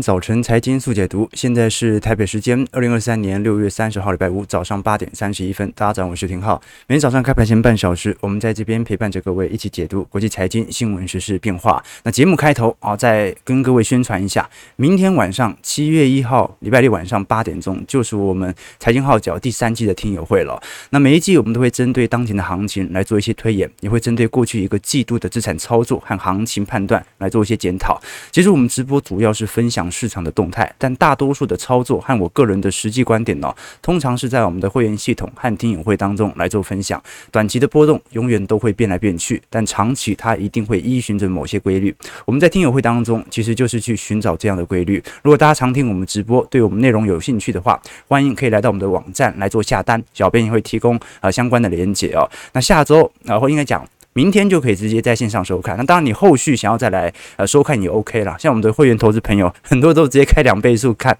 [0.00, 5.72] 早晨财经速解读，现在是台北时间二零二三年六月三十号礼拜五早上八点三十一分。
[5.74, 6.60] 大家早上好，我是廷浩。
[6.86, 11.82] 每天早上开盘前半小时，我们在这边陪伴着各位一起解读国际财经新闻、时事变化。
[12.04, 20.62] 那节目开头啊，再跟各位宣传一下，明天晚上七月一号礼拜六晚上八点钟，就是我们财经号角第三季的听友会了。
[20.90, 28.00] 那每一季我们都会针对当前的行情来做一些推演，也会针对过去一个季度的资产操作和行情判断来做一些检讨。
[28.30, 29.87] 其实我们直播主要是分享。
[29.90, 37.02] 市场的动态，但大多数的操作和我个人的实际观点呢，通常是在我们的会员系统和听友会当中来做分享。
[37.30, 41.94] 短期的波动永远都会变来变去，但长期它一定会依循着某些规律。
[42.24, 45.02] 我们在听友会当中，其实就是去寻找这样的规律。
[45.22, 52.28] 如果大家常听我们直播，对我们内容有兴趣的话，欢迎可以来到我们的网站来做下单，小编也会提供呃相关的连接哦。
[52.52, 53.86] 那下周然后应该讲。
[54.12, 55.76] 明天就可以直接在线上收看。
[55.76, 58.36] 那当然，你后续想要再来呃收看也 OK 啦。
[58.38, 61.16] 像我们的会员投资朋友，很多都直接开两倍速看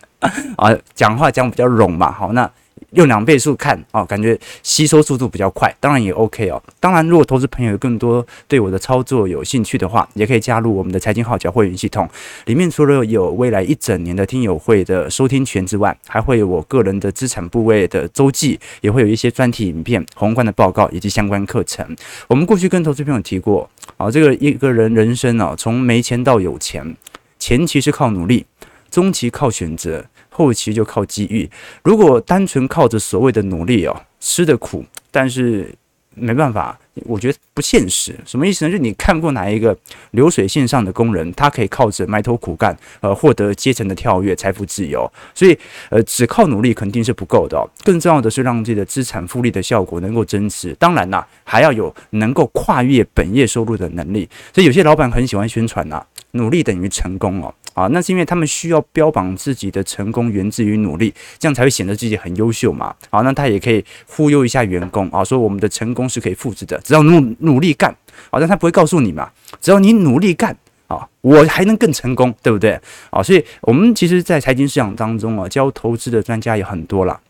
[0.56, 2.10] 啊，讲话讲比较冗嘛。
[2.10, 2.50] 好，那。
[2.92, 6.62] 用两倍速看哦，感觉吸收速度比较快，当然也 OK 哦。
[6.80, 12.08] 当然，如果投资朋友有更多对我的操作有兴趣的话，也可以加入我们的财经号角会员系统。
[12.46, 21.86] 里面除了有未来一整年的听友会的收听权之外，还会有我个人的资产部位的周记，也会有一些专题影片、宏观的报告以及相关课程。
[22.26, 26.96] 我们过去跟投资朋友提过啊，这个一个人人生啊，从没钱到有钱，
[27.38, 28.46] 前期是靠努力，
[28.90, 30.06] 中期靠选择。
[30.38, 31.50] 后期就靠机遇。
[31.82, 35.68] 如果单纯靠着所谓的努力哦，吃的苦，但是
[36.14, 38.14] 没办法，我觉得不现实。
[38.24, 38.70] 什么意思呢？
[38.70, 39.76] 就是你看过哪一个
[40.12, 45.10] 流水线上的工人，他可以靠着埋头苦干，呃，获得阶层的跳跃、财富自由？
[45.34, 45.58] 所以，
[45.90, 47.58] 呃，只靠努力肯定是不够的。
[47.82, 50.72] 更重要的是让自己的资产复利的效果能够增值。
[50.78, 54.28] 当然啦，还要有能够跨越本业收入的能力。
[54.54, 57.52] 所以有些老板很喜欢宣传呐，努力等于成功哦。
[57.78, 62.92] 啊，那是因为他们需要标榜自己的成功源自于努力，这样才会显得自己很优秀嘛。
[63.08, 67.94] 好，那他也可以忽悠一下员工啊，说我们的成功是可以复制的，只要努努力干。
[68.32, 69.30] 好，但他不会告诉你嘛，
[69.60, 70.56] 只要你努力干
[70.88, 72.80] 啊，我还能更成功，对不对？
[73.10, 77.20] 啊，所以我们其实，在财经市场当中啊，教投资的专家也很多了。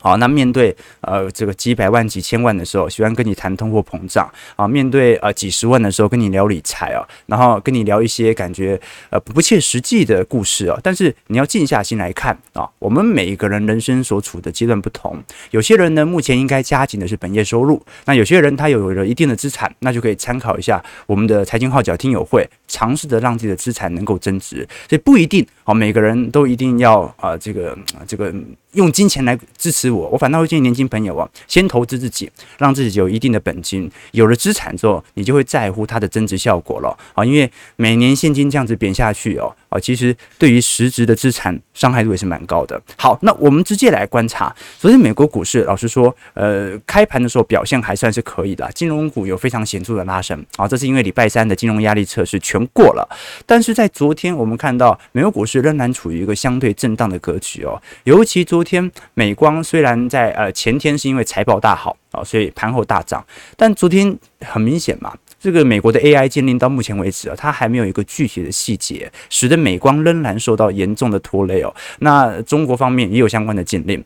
[0.00, 10.78] 好，那面对呃这个几百万、几千万的时候，喜欢跟你谈通货膨胀啊；面对呃几十万的时候，跟你聊理财啊，然后跟你聊一些感觉呃不切实际的故事啊。
[10.82, 15.20] 但是你要静下心来看啊，我们每一个人人生所处的阶段不同，
[15.50, 24.66] 有些人呢目前应该加紧的是本业收入，那有些人他有了一定的资产，那就可以参考一下我们的财经号角听友会，尝试着让自己的资产能够增值。
[24.88, 27.76] 所以不一定啊，每个人都一定要啊这个
[28.06, 28.32] 这个。
[28.72, 37.24] 用金钱来支持我，我反倒会建议年轻朋友啊，先投资自己，让自己有一定的本金，有了资产之后，你就会在乎它的增值效果了啊。
[37.24, 42.80] 因为每年现金这样子贬下去哦，啊，其实对于实质的资产伤害度也是蛮高的。
[42.96, 53.08] 好，那我们直接来观察，昨天美国股市，老实说，呃，开盘的时候表现还算是可以的，金融股有非常显著的拉升啊，这是因为礼拜三的金融压力测试全过了。
[53.46, 58.57] 但是在昨天，我们看到美国股市仍然处于一个相对震荡的格局哦，尤其昨。
[58.58, 63.24] 昨天美光虽然在呃前天是因为财报大好啊，所以盘后大涨，
[63.56, 71.72] 但昨天很明显嘛，这个美国的 AI 禁令到目前为止啊，它还没有一个具体的细节，使得美光仍然受到严重的拖累哦。
[72.00, 74.04] 那中国方面也有相关的禁令。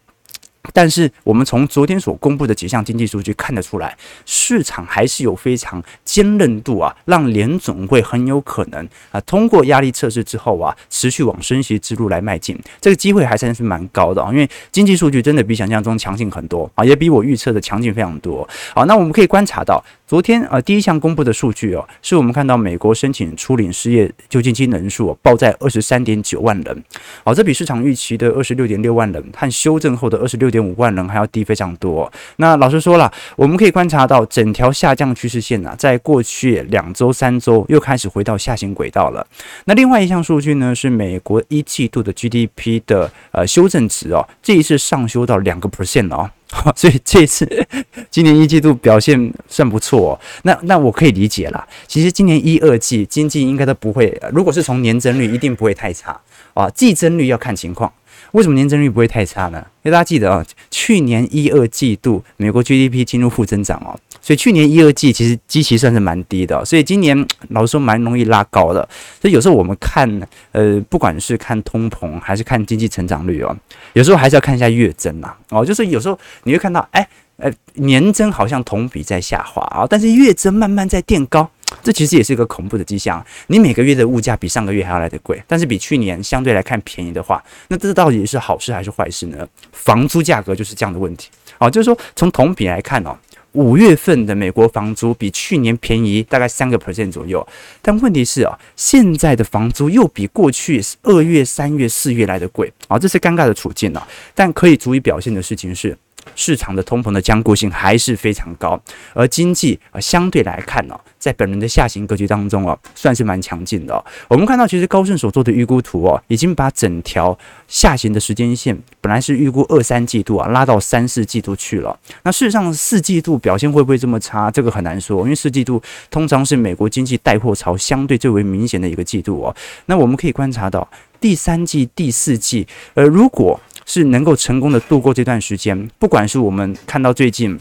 [0.75, 3.97] 但是我们从昨天所公布的几项经济数据看得出来，
[4.27, 5.23] 市场还是。
[5.23, 13.63] 有非常坚韧度啊，让联总会很有可能啊通过压力测试之后啊，持续往升息之路来迈进，这个机会还算是。
[13.63, 18.47] 蛮高的啊，因为经济数据真的比想象中强劲很多啊，也比我预测的强劲非常多。
[18.75, 22.17] 好，那我们可以观察到，昨天啊第一项公布的数据哦，是。
[22.17, 26.85] 我们看到美国申请初领失业救济金人数报在二十三点九万人，
[27.25, 32.11] 好，这比市场预期的二十六点六万人和修正后的二十六点五万人还要低非常多。
[32.37, 39.27] 那老实说了，我们可以观察到整条下降趋势线啊，在过去两周、三周又开始回到下行轨道了。
[39.65, 46.31] 那另外一项数据呢，是美国一季度的 GDP 的呃修正值哦，这一次上修到两个 percent 哦，
[46.77, 47.67] 所以这一次
[48.11, 50.21] 今年一季度表现算不错哦。
[50.43, 56.21] 那那我可以理解啦，其实今年一二季经济应该都不会，如果是从年增率，一定不会太差
[56.55, 57.91] 啊，季增率要看情况。
[58.33, 59.65] 为什么年增率不会太差呢？
[59.83, 68.89] 因为大家记得啊，去年一二季度美国 GDP 进入负增长哦，所以去年一二季其实基期算是蛮低的，所以今年老实说蛮容易拉高的。
[69.21, 70.09] 所以有时候我们看，
[70.53, 73.57] 呃，不管是看通膨还是看经济成长率哦，
[73.93, 77.07] 有时候还是要看一下月增呐，哦，就是有时候你会看到，哎。
[77.43, 81.51] 呃，年增好像同比在下滑啊，但是月增慢慢在垫高，
[81.83, 83.25] 这其实也是一个恐怖的迹象。
[83.49, 89.45] 你每个月的物价比上个月还要来得贵，但是比去年相对来看便宜的话，那这到底是好事还是坏事呢？
[89.73, 91.31] 房租价格就是这样的问题。
[91.59, 93.19] 好，就是说从同比来看哦，
[93.55, 97.45] 五月份的美国房租比去年便宜大概三个 percent 左右，
[97.81, 104.07] 但问题是啊，现在的房租又比过去二月、三月、四月来得贵，啊，这是尴尬的处境啊。
[104.33, 105.99] 但可以足以表现的事情是。
[106.35, 108.81] 市场的通膨的坚固性还是非常高，
[109.15, 114.05] 而经济啊相对来看呢，在本轮的下行格局当中啊，算是蛮强劲的。
[114.29, 117.37] 我们看到，其实高盛所做的预估图哦，已经把整条
[117.69, 121.99] 下行的时间线，本来是预估二三季度啊，拉到三四季度去了。
[122.23, 124.51] 那事实上，四季度表现会不会这么差？
[124.51, 129.55] 这个很难说，因为四季度通常是美国经济带货潮相对最为明显的一个季度哦。
[129.87, 130.89] 那我们可以观察到，
[131.21, 137.59] 第三季、第四季，呃，如果是能够成功的度过这段时间，不管是我们看到最近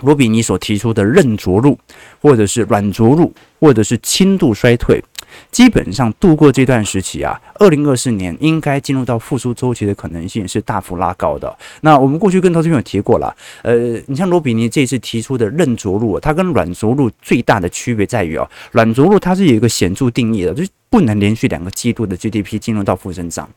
[0.00, 1.78] 罗比尼所提出的软着陆，
[2.20, 5.02] 或者是软着陆，或者是轻度衰退，
[5.50, 11.56] 基本上度过这段时期啊，二零二四年应该进入到复苏周期的可能性是大幅拉高的。
[11.80, 20.68] 那我们过去跟投资朋友提过了，呃，你像罗比尼这次提出的软着陆，它跟软着陆最大的区别在于啊，软着陆它是有一个显著定义的，就是。
[20.94, 23.50] 不能连续两个季度的 GDP 进入到负增长，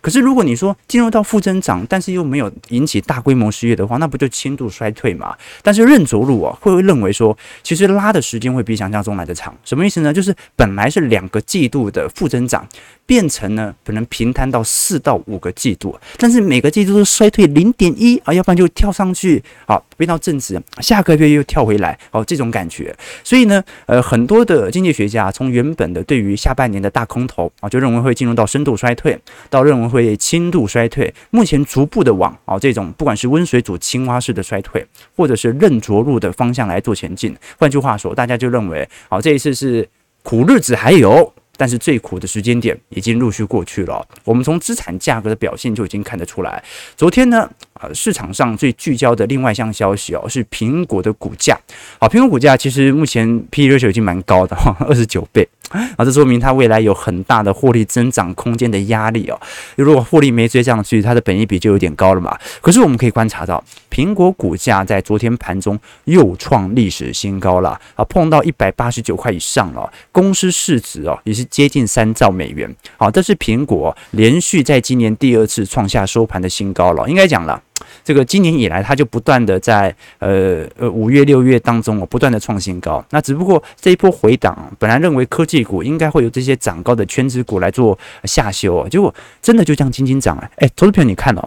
[0.00, 5.36] 可是如果你说进入到负增长，但是又没有引起大规模失业的话，那不就轻度衰退嘛？
[5.62, 9.54] 但是任着陆啊，会认为说，其实拉的时间会比想象中来得长。
[9.66, 10.10] 什么意思呢？
[10.10, 12.66] 就是本来是两个季度的负增长，
[13.04, 22.96] 变成呢可能平摊到四到五个季度，但是每个季度都衰退零点一啊，要不然就跳上去，好变到正值，下个月又跳回来，哦，这种感觉。
[23.22, 29.18] 所以呢，呃，很多的经济学家从原本的对于下半年的大空头啊，就认为会进入到深度衰退，
[29.50, 34.86] 到认为会轻度衰退，目前逐步的往啊这种不管是温水煮青蛙式的衰退，
[35.16, 37.36] 或者是认着陆的方向来做前进。
[37.58, 39.88] 换句话说，大家就认为啊这一次是
[40.22, 41.32] 苦日子还有。
[41.60, 44.06] 但是最苦的时间点已经陆续过去了。
[44.22, 46.62] 我们从资产价格的表现就已经看得出来。
[46.96, 47.50] 昨天呢，
[47.80, 51.58] 呃，市场上最聚焦的另外一项消息哦，是苹果的股价。
[51.98, 59.40] 好，苹果股价其实目前 P/E ratio 已经蛮高的哈，二十九倍啊，这说明它未来有很大的获利增长空间的压力哦。
[59.76, 62.38] 如果获利没追上去，它的本益比就有点高了嘛。
[62.60, 69.92] 可是我们可以观察到，苹果股价在昨天盘中又创历史新高了啊，碰到一百八十九块以上了。
[70.12, 71.44] 公司市值哦也是。
[71.50, 77.08] 接近三兆美元，好，这是苹果连续在今年第二次创下收盘的新高了。
[77.08, 77.60] 应该讲了，
[78.08, 83.04] 这个今年以来，它就不断的在呃呃五月六月当中哦，不断的创新高。
[83.10, 90.50] 那只不过这一波回档，本来认为科技股应该会有这些涨高的圈子股来做下修哦，结果真的就这样轻轻涨了。
[90.56, 91.46] 哎，投资朋友你看哦，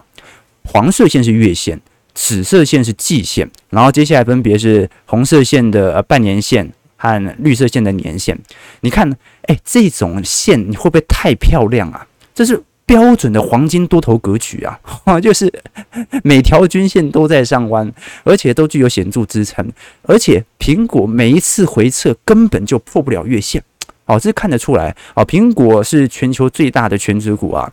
[0.66, 1.80] 黄色线是月线，
[2.14, 6.72] 紫色线是季线，然后接下来分别是红色线的半年线。
[6.96, 8.38] 和绿色线的年线，
[8.82, 9.10] 你看，
[9.48, 12.06] 哎，这种线你会不会太漂亮啊？
[12.32, 14.78] 这是标准的黄金多头格局啊，
[15.20, 15.52] 就是
[16.24, 17.90] 每条均线都在上弯，
[18.24, 19.66] 而且都具有显著支撑，
[20.02, 23.62] 而且苹果每一次回撤根本就破不了月线，
[24.06, 27.72] 哦，这看得出来，哦，苹果是全球最大的权值股啊。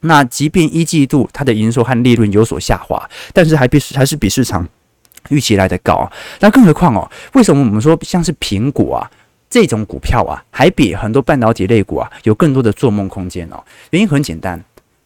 [0.00, 4.66] 那即便一季度它的营收和利润有所下滑，但是还比还是比市场。
[5.30, 6.10] 预期来的高，
[6.40, 9.10] 那更何况哦，为什么我们说像是苹果啊
[9.50, 13.62] 这种股票啊，还比很多半导体类股啊有更多的做梦空间哦？
[13.90, 14.62] 原因很简单，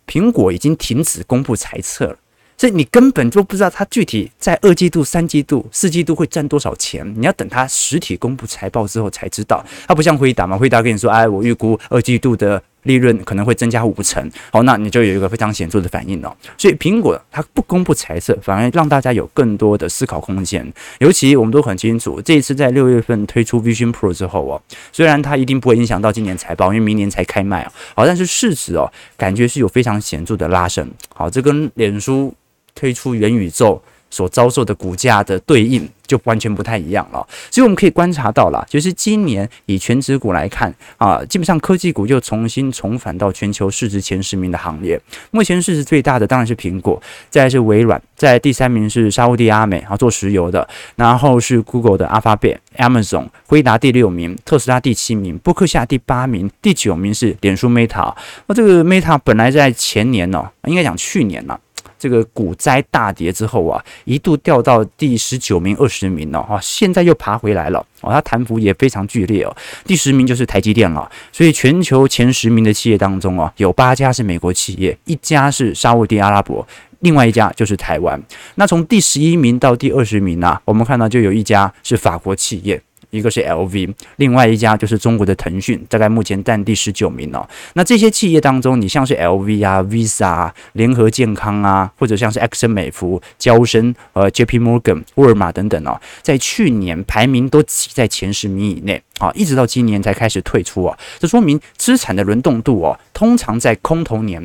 [0.07, 2.17] 苹果已经停止公布财测了，
[2.57, 9.65] 所以你根本就不知道它具体在二季度、三季度、四季度会赚多少钱，你要等它实体公布财报之后才知道。
[9.87, 12.63] 它不像辉达嘛，辉达跟你说，哎，我预估二季度的。
[12.85, 16.37] 利润可能会增加五成，好，那你就有一个非常显著的反应哦。
[16.59, 20.73] 所以苹果它不公布财测，反而让大家有更多的思考空间。
[20.99, 24.61] 尤其我们都很清楚，这一次在六月份推出 Vision Pro 之后哦，
[24.93, 30.91] 虽然它一定不会影响到今年财报，因为明年才开卖哦，好，但是市值哦，感觉是有非常显著的拉升。
[31.15, 32.35] 好，这跟脸书
[32.75, 33.81] 推出元宇宙
[34.13, 35.89] 所遭受的股价的对应。
[36.05, 45.01] 就完全不太一样了，所以我们可以观察到了，就是今年以权值股来看啊，基本上科技股又重新重返到全球市值前十名的行列。
[45.31, 47.01] 目前市值最大的当然是苹果，
[47.31, 58.15] 再是微软，在第三名是沙乌地阿美啊，做石油的，然后是 Google 的 Alphabet、Amazon、辉达第六名，特斯拉第七名，波克夏第八名，第九名是脸书 Meta。
[58.49, 61.59] 那这个 Meta 本来在前年呢，应该讲去年了。
[62.03, 69.57] 这个股灾大跌之后啊，一度掉到第十九名、二十名了哈，现在又爬回来了哦，它弹幅也非常剧烈哦。
[69.85, 76.67] 第十名就是台积电了，所以全球前十名的企业当中啊，有八家是美国企业，一家是沙乌地阿拉伯，
[76.99, 78.21] 另外一家就是台湾。
[78.57, 82.83] 那从第十一名到第二十名呢、我们看到就有一家是法国企业。
[83.13, 87.47] 一个是 LV，另外一家就是中国的腾讯，大概目前占第十九名哦。
[87.75, 100.99] 那这些企业当中，你像是 LV 啊、Visa 啊、联合健康啊，或者像是埃克森美孚、交生、呃 JP Morgan、沃尔玛等等哦，在去年排名都挤在前十名以内啊，一直到今年才开始退出哦。
[101.19, 104.43] 这说明资产的轮动度哦，通常在空头年。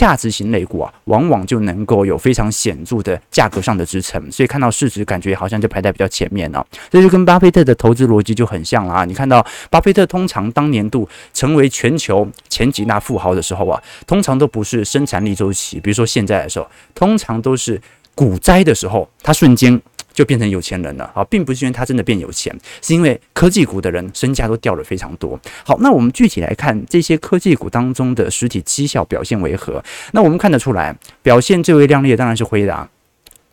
[0.00, 6.66] 价值型类股啊，往往就能够有非常显著的价格上的支撑，所以看到市值感觉好像就排在比较前面了。
[6.88, 9.04] 这就跟巴菲特的投资逻辑就很像了啊！
[9.04, 17.78] 你看到巴菲特通常当年度成为全球前几大富豪的时候啊，通常都不是生产力周期，比如说现在的时候，通常都是
[18.14, 19.78] 股灾的时候，他瞬间。
[20.20, 25.40] 就变成有钱人了啊，并不是因为他真的变有钱，是因为科技股的人身价都掉了非常多。
[25.64, 29.82] 好，那我们具体来看这些科技股当中的实体绩效表现为何？
[30.12, 32.86] 那我们看得出来，表现最为亮丽的当然是辉达，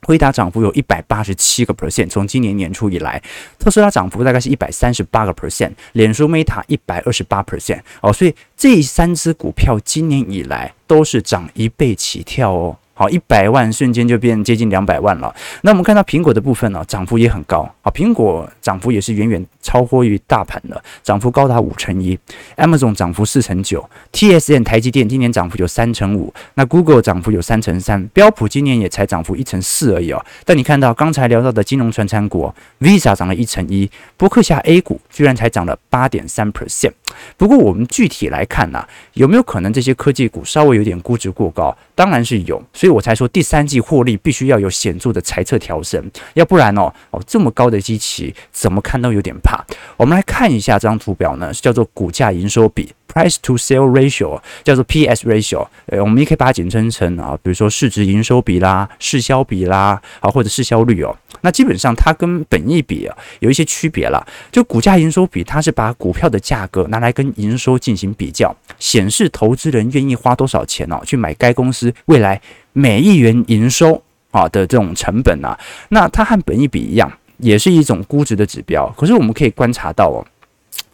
[0.01, 3.23] 辉达涨幅有一百八十七个 percent，从今年年初以来，
[3.57, 12.77] 特斯拉涨幅大概是一百三十八个 percent，脸书 Meta 一百二十八 percent 哦，所以这三只股票今年以来都是涨一倍起跳哦。
[12.97, 15.31] 好，一百万瞬间就变接近两百万了。
[15.61, 17.69] 那我们看到苹果的部分呢，涨幅也很高。
[17.83, 22.17] 好，苹果涨幅也是远远超乎于大盘的，涨幅高达五成一。
[22.55, 26.33] Amazon 涨幅四成九，TSM 台积电今年涨幅有三成五。
[26.55, 30.25] 那 Google 涨幅有三成三，标普今年也才涨幅一成四而已哦。
[30.43, 33.87] 但你看到刚才聊到的金融传产股，Visa 涨了一成一，
[34.17, 36.93] 伯克夏 A 股居然才涨了八点三 percent。
[37.37, 41.77] 不过我们具体来看呢、有没有可能这些科技股稍微有点估值过高？
[41.93, 46.01] 当然是有，所以所以我才说第三季获利必须要有显著的财测调升，
[46.35, 49.61] 要不然哦哦这么高的基期，怎么看都有点怕。
[49.97, 52.93] 我们来看一下这张图表呢，是叫做股价营收比。
[53.13, 61.17] Price to sale ratio 叫做 PS ratio，呃，我们也可以把它简称成啊，比如说市值营收比啦、市销比啦，啊，或者市销率哦。
[61.41, 64.25] 那基本上它跟本益比啊有一些区别啦。
[64.51, 72.39] 就股价营收比，它是把股票的价格拿来跟营收进行比较，显示投资人愿意花多少钱哦，去买该公司未来
[72.77, 75.57] 每一元营收啊的这种成本啊。
[75.89, 78.87] 那它和本益比一样，也是一种估值的指标。
[78.95, 80.25] 可是我们可以观察到哦。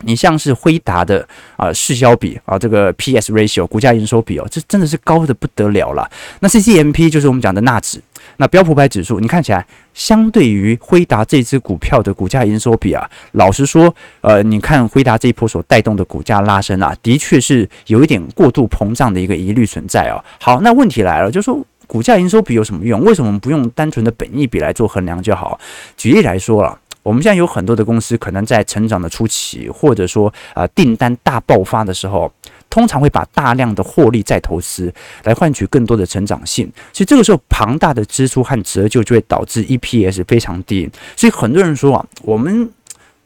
[0.05, 1.25] 你像是辉达的
[1.55, 6.09] 啊市销比啊这个 PS ratio 股价营收比哦，这真的是高的不得了了。
[6.41, 8.01] 那 CCMP 就是我们讲的纳指，
[8.35, 20.19] 那标普百指数，你看起来相对于辉达这支股票的股价营收比啊，老实说，呃，你看辉达这一波所带动的股价拉升啊，的确是有一点过度膨胀的一个疑虑存在哦。
[20.37, 22.99] 好，那问题来了，就是说股价营收比有什么用？
[23.03, 25.59] 为什么不用单纯的本益比来做衡量就好？
[25.95, 26.79] 举例来说了。
[27.03, 32.33] 我们现在有很多的公司，可能在成长的初期，或者说啊订单大爆发的时候，
[32.67, 34.91] 通常会把大量的获利再投资，
[35.25, 36.65] 来换取更多的成长性。
[36.91, 40.89] 所以这个时候庞大的支出和折旧就会导致 EPS 非常低。
[41.15, 42.67] 所以很多人说啊，我们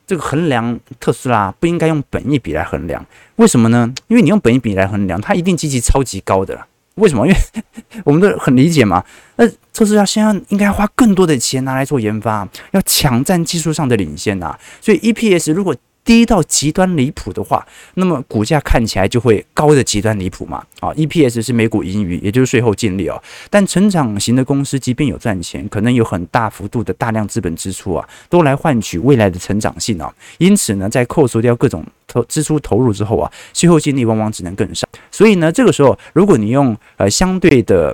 [0.06, 3.06] 这个衡量特斯拉不应该用本益比来衡量，
[3.38, 3.94] 为什么呢？
[4.08, 6.60] 因为你用本益比来衡量，它一定积极超级高的。
[6.98, 7.25] 为什么？
[7.27, 7.39] 因为
[8.06, 9.04] 我们都很理解嘛。
[9.38, 14.60] 那特斯拉现在应该花更多的钱拿来做研发，要抢占技术上的领先呐、啊。
[14.82, 15.75] 所以 EPS 如果
[16.08, 20.64] 低到极端离谱的话，那么股价看起来就会高的极端离谱嘛。
[20.80, 23.22] 啊，EPS 是每股盈余，也就是税后净利哦。
[23.50, 30.10] 但成长型的公司，即便有赚钱，可能有很大幅度的大量资本支出啊，都来换取未来的成长性啊。
[30.38, 34.88] 因此呢，在扣除掉各种投支出投入之后啊，税后净利往往只能更少。
[35.12, 37.94] 所以呢，这个时候如果你用呃相对的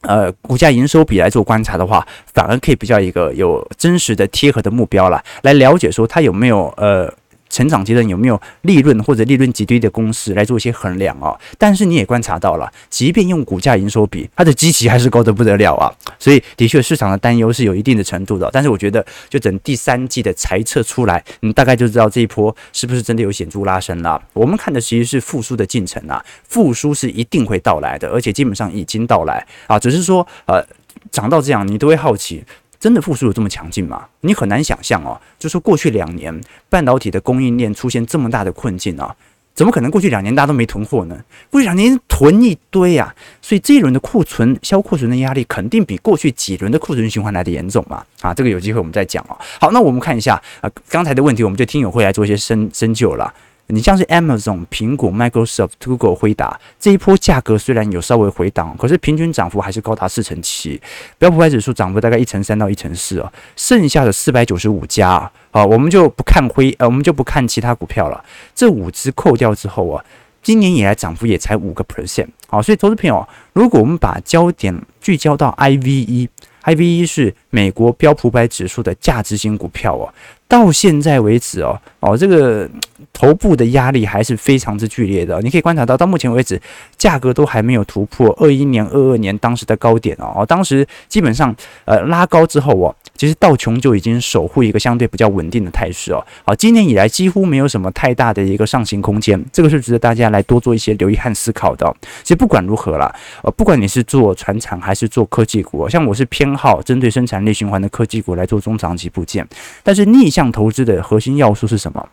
[0.00, 2.04] 呃股价营收比来做观察的话，
[2.34, 7.14] 反而可以比较一个有真实的贴合的目标了，来了解说它有没有呃。
[7.58, 11.36] 成长阶段有没有利润或者利润极低的公司来做一些衡量啊？
[11.58, 15.92] 但是你也观察到了，即便用股价营收比，它的基期还是高得不得了啊！
[16.20, 18.48] 所以的确市场的担忧是有一定的程度的。
[18.52, 24.22] 但是我觉得，就等第三季的财测出来，你大概就知道这一波是不是真的有显著拉升了。
[24.34, 30.64] 我们看的其实是复苏的进程啊，复苏是一定会到来的，而且基本上已经到来啊，只是说呃
[31.10, 32.44] 涨到这样，你都会好奇。
[32.80, 34.06] 真的复苏有这么强劲吗？
[34.20, 35.20] 你很难想象哦。
[35.38, 39.14] 就说过去两年半导体的供应链出现这么大的困境啊，
[39.54, 41.18] 怎么可能过去两年大家都没囤货呢？
[41.50, 48.04] 过去两年囤一堆啊，所以这一轮的库存销库存的压力肯定比过去几轮的库存循环来的严重嘛。
[48.20, 49.36] 啊，这个有机会我们再讲哦。
[49.60, 53.34] 好，那我们看一下啊，刚才的问题，我们就听友会来做一些深深究了。
[53.70, 60.80] 你像是 Amazon、苹果、Microsoft、Google、辉达这一波价格虽然有稍微回档，可是平均涨幅还是高达四成七。
[61.18, 63.32] 标普百指数涨幅大概一成三到一成四哦。
[63.56, 68.24] 剩下的四百九十五家啊，好，我们就不看辉呃，我们就不看其他股票了。
[68.54, 70.02] 这五只扣掉之后啊，
[70.42, 76.28] 今年以来涨幅也才五个 percent，好，所以投资朋友，如果我们把焦点聚焦到 IVE
[76.68, 80.12] I V E 是美国标普百指数的价值型股票哦。
[80.46, 82.68] 到现在为止哦，哦，这个
[83.12, 85.40] 头部的压力还是非常之剧烈的。
[85.42, 86.60] 你可以观察到，到目前为止，
[86.96, 90.44] 价格都还没有突破二一年、二二年当时的高点哦。
[90.46, 96.24] 当时基本上呃拉高之后哦，其实道琼就已经守护一个相对比较稳定的态势哦。
[96.46, 101.94] 好，今年以来几乎没有什么太大的一个上行空间，这个是值得大家来多做一些留意和思考的。
[102.22, 109.46] 其实不管如何啦，呃，不管你是做传产还是做科技股，像我是偏好针对生产力循环的科技股来做中长期部件，
[109.82, 110.28] 但是逆。
[110.28, 112.08] 向投资的核心要素是什么？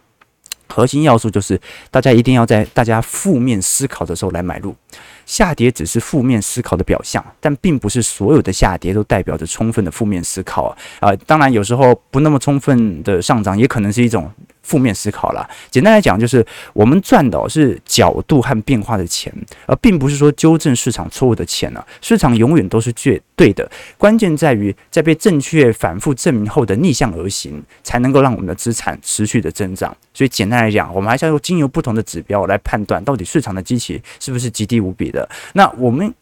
[0.67, 1.59] 核心要素就是
[1.91, 4.73] 大家一定要在大家负面思考的时候来买入。
[5.25, 10.77] 下跌只是负面思考的表象，但并不是所有的下跌都代表着充分的负面思考啊。
[11.01, 14.31] 呃，当然有时候不那么充分的上涨也可能是一种。
[14.65, 15.47] 负面思考了。
[15.69, 19.31] 简单来讲，就是我们赚的是角度和变化的钱，
[19.67, 21.83] 而并不是说纠正市场错误的钱呢。
[22.01, 29.95] 市场永远都是绝对的，关键在于在被正确反复证明后的逆向而行，才能够让我们的资产持续的增长。
[30.13, 35.29] 所以简单来讲，我们还是要用经由不同的指标来判断，到底市场的基期是不是极低无比的。
[35.53, 36.13] 那我们。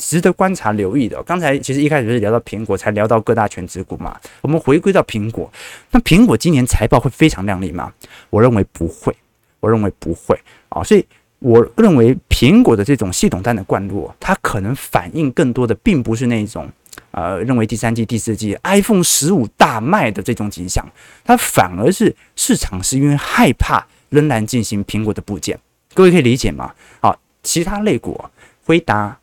[0.00, 4.18] 值得观察留意的，刚才其实一开始是聊到苹果，才聊到各大权值股嘛。
[4.40, 5.52] 我们回归到苹果，
[5.90, 7.92] 那苹果今年财报会非常亮丽吗？
[8.30, 9.14] 我认为不会，
[9.60, 10.34] 我认为不会
[10.70, 10.82] 啊。
[10.82, 11.04] 所以
[11.38, 16.66] 我认为苹果的这种系统单的灌入，它可能反映更多的，并不是那种
[17.10, 20.82] 呃认为第三季、第四季 iPhone 十五大卖的这种景象，
[21.22, 25.60] 它反而是市场是因为害怕仍然进行苹果的部件。
[25.92, 26.72] 各位可以理解吗？
[27.00, 28.18] 好，其他类股，
[28.64, 29.18] 辉达。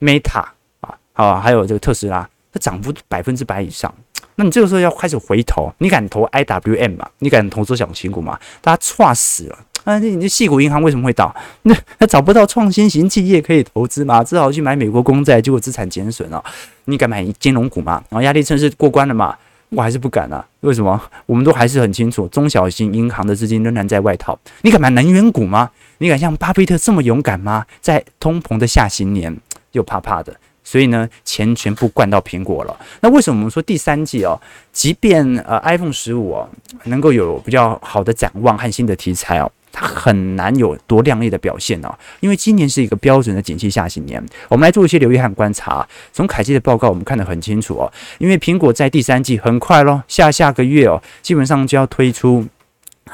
[0.00, 0.44] Meta
[0.80, 3.92] 啊，好，还有这个特斯拉，它涨幅百分之百以上。
[4.36, 7.08] 那你这个时候要开始回头，你敢投 IWM 吗？
[7.18, 8.38] 你敢投中小型股吗？
[8.60, 9.98] 大家错死了啊！
[9.98, 11.34] 你这细股银行为什么会倒？
[11.62, 14.22] 那他找不到创新型企业可以投资吗？
[14.22, 16.42] 只好去买美国公债，结果资产减损了。
[16.84, 17.94] 你敢买金融股吗？
[18.10, 19.36] 然后压力测试过关了吗？
[19.70, 20.46] 我还是不敢啊。
[20.60, 21.00] 为什么？
[21.26, 24.38] 我们都还是很清楚，中小型银行的资金仍然在外逃。
[24.62, 25.68] 你敢买能源股吗？
[25.98, 27.66] 你敢像巴菲特这么勇敢吗？
[27.80, 29.36] 在通膨的下行年。
[29.72, 30.34] 又怕怕的，
[30.64, 32.78] 所以呢，钱全部灌到苹果了。
[33.00, 34.40] 那为什么我们说第三季哦，
[34.72, 36.48] 即便呃 iPhone 十五哦
[36.84, 44.24] 能够有比较好的展望和新的题材哦，它很难有多亮丽的表现哦，因为今年是一个标准的景气下行年。
[44.48, 45.86] 我们来做一些留意和观察。
[46.12, 52.46] 从凯基的报告我们看得很清楚哦，因为苹果在第三季很快咯，下下个月哦，基本上就要推出。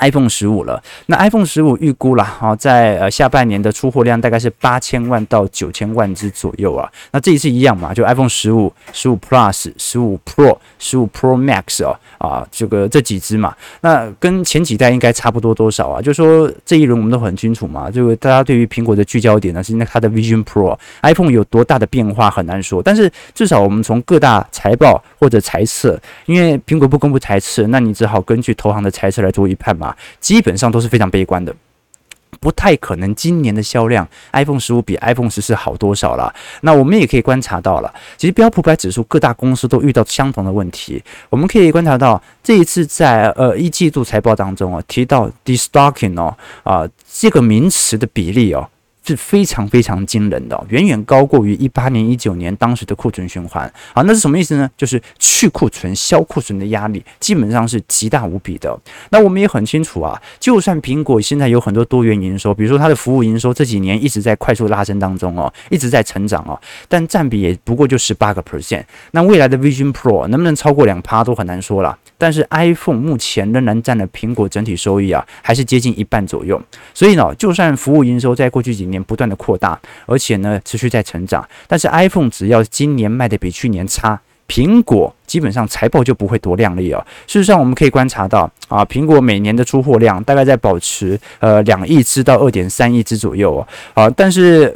[0.00, 6.90] iPhone 十五了，那 iPhone 十五预估了哈，在呃下半年的出货量大概是八千万到九千万只左右啊。
[7.12, 16.00] 那这一次一样嘛，就 iPhone 十五、十五 Plus、十五 Pro、十五 Pro Max 哦啊，这个这几只嘛，那跟前几代应该差不多多少啊？
[16.00, 20.78] 就说这一轮我们都很清楚嘛，就是大家对于苹果的聚焦点呢是那它的 Vision Pro。
[21.02, 29.83] iPhone 有多大的变化很难说，但是至少我们从各大财报或者财测，因为苹果不公布财测，那你只好根据投行的财测来做预判嘛。
[29.84, 31.54] 啊，基本上都是非常悲观的，
[32.40, 36.34] 不太可能今年的销量 iPhone 十五比 iPhone 十四好多少了。
[36.62, 41.02] 那我们也可以观察到了，其实标普百指数各大公司都遇到相同的问题。
[41.28, 48.68] 我们可以观察到这一次在呃一季度财报当中啊，提到 destocking 哦啊这个名词的比例哦。
[49.04, 53.70] 是非常非常惊人的，远远高过于一八年、一九年当时的库存循环。
[53.94, 54.70] 好，那是什么意思呢？
[54.76, 58.78] 就是去库存、消库存的压力基本上是极大无比的。
[59.10, 68.84] 那我们也很清楚啊，就算苹果现在有很多多元营收，比如说它的服务营收这几年一直在快速拉升当中哦，一直在成长哦，但占比也不过就十八个 percent。
[69.10, 71.98] 那未来的 Vision Pro 能不能超过两趴都很难说了。
[72.16, 76.60] 但是 iPhone 目前仍然占了苹果整体收益啊，还是接近一半左右。
[76.92, 87.04] 所以呢，就算服务营收在过去几年，不断的扩大，而且呢持续在成长，但是 iPhone 只要今年卖的比去年差，苹果基本上财报就不会多亮丽哦。
[87.26, 93.68] 事实上，我们可以观察到啊，苹果每年的出货量大概在保持呃两亿只到二点三亿只左右哦。
[93.94, 94.74] 啊，但是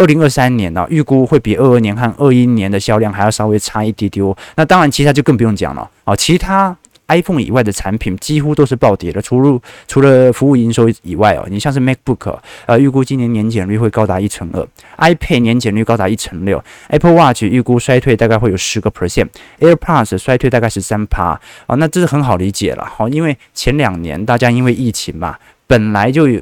[0.00, 4.34] 二零二三年呢，预估会比二二年和二一年的销量还要稍微差一丢丢。
[4.56, 6.74] 那当然，其他就更不用讲了啊，其他。
[7.08, 14.64] iPhone 以外的产品几乎都是暴跌的，除了除了服务营收以外哦，你像是 MacBook，呃，预估今年年减率会高达一成二
[14.96, 21.30] ，iPad 年减率高达一成六，Apple Watch 预估衰退大概会有十个 percent，AirPods 衰退大概是三趴
[21.66, 25.36] 啊，那这是很好理解了，好，因为前两年大家因为疫情嘛，
[25.66, 26.40] 本来就有。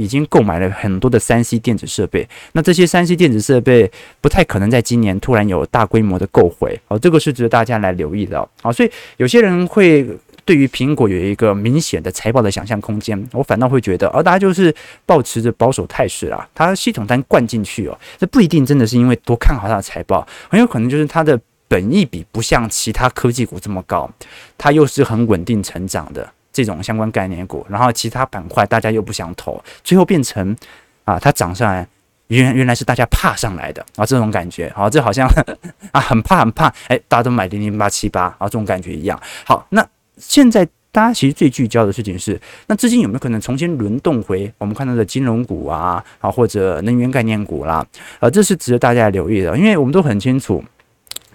[0.00, 8.72] 已经购买了很多的三 C 电子设备，那这些三 C 电子设备不太可能在今年突然有大规模的购回，哦，这个是值得大家来留意的哦。
[8.72, 10.06] 所以有些人会。
[10.46, 14.74] 对于苹果有一个明显的财报的想象空间，我反倒会觉得，而、大家就是
[15.06, 24.10] 保持着保守态势啊，它系统单灌进去哦，这不一定真的是因为多看好它的财报，很有可能就是它的本益比不像其他科技股这么高，
[24.58, 26.28] 它又是很稳定成长的
[26.64, 30.56] 这种相关概念股，然后其他板块大家又不想投，最后变成
[31.04, 31.86] 啊，它涨上来。
[32.28, 35.26] 原原来是大家怕上来的啊，这种感觉，好，这好像
[35.90, 39.20] 啊很怕很怕，哎，大家都买零零八七八啊，这种感觉一样。
[39.44, 39.84] 好，那
[40.16, 47.84] 现在大家其实最聚焦的事情是，那资金有没有可能重新轮动回我们看到的金融股啊，啊或者能源概念股啦？
[48.20, 50.62] 啊，这是值得大家来留意的，因为我们都很清楚。